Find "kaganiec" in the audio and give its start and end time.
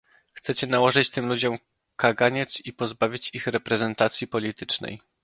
1.95-2.59